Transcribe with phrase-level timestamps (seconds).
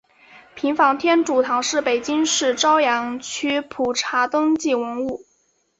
[0.55, 5.21] 平房天主堂是北京市朝阳区普查登记文物。